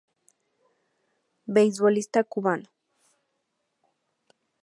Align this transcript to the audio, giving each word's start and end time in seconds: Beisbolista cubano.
Beisbolista 1.53 2.19
cubano. 2.31 2.67